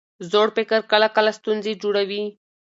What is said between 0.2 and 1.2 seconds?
زوړ فکر کله